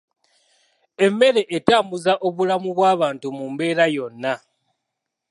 Emmere 1.05 1.41
etambuza 1.57 2.13
obulamu 2.27 2.69
bw'abantu 2.77 3.27
mu 3.37 3.45
mbeera 3.53 3.85
yonna 3.95 4.33